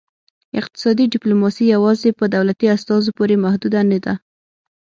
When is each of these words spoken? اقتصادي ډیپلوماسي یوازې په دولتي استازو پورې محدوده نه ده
اقتصادي 0.59 1.05
ډیپلوماسي 1.13 1.63
یوازې 1.75 2.09
په 2.19 2.25
دولتي 2.35 2.67
استازو 2.75 3.09
پورې 3.17 3.35
محدوده 3.45 3.81
نه 3.91 3.99
ده 4.05 4.13